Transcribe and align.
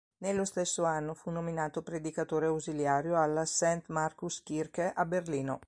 Nello 0.17 0.45
stesso 0.45 0.83
anno 0.83 1.13
fu 1.13 1.29
nominato 1.29 1.83
predicatore 1.83 2.47
ausiliario 2.47 3.21
alla 3.21 3.45
"St. 3.45 3.83
Markus-Kirche" 3.89 4.91
a 4.95 5.05
Berlino. 5.05 5.59